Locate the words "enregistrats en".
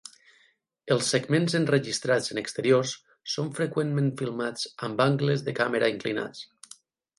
1.59-2.41